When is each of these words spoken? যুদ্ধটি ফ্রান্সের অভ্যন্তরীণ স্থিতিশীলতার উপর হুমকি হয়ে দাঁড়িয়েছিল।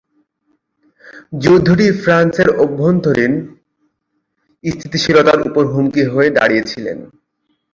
যুদ্ধটি 1.43 1.87
ফ্রান্সের 2.01 2.49
অভ্যন্তরীণ 2.63 3.33
স্থিতিশীলতার 4.63 5.39
উপর 5.49 5.63
হুমকি 5.73 6.03
হয়ে 6.13 6.29
দাঁড়িয়েছিল। 6.37 6.85